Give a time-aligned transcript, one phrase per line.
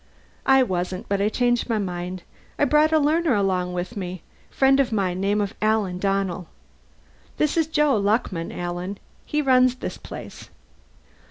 [0.47, 2.23] "I wasn't, but I changed my mind.
[2.57, 6.47] I brought a learner along with me friend of mine name of Alan Donnell.
[7.37, 8.97] This is Joe Luckman, Alan.
[9.27, 10.49] He runs this place."